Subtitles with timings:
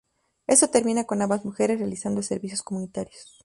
[0.47, 3.39] Esto termina con ambas mujeres realizando servicios comunitarios.